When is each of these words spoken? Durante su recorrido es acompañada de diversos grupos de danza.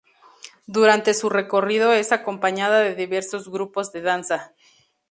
Durante 0.65 1.13
su 1.13 1.29
recorrido 1.29 1.93
es 1.93 2.11
acompañada 2.11 2.79
de 2.79 2.95
diversos 2.95 3.49
grupos 3.51 3.91
de 3.91 4.01
danza. 4.01 4.55